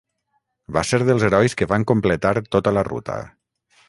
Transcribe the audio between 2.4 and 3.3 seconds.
tota la ruta.